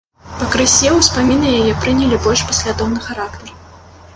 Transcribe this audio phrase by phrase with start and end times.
[0.37, 3.53] Пакрысе ўспаміны яе прынялі больш паслядоўны характар.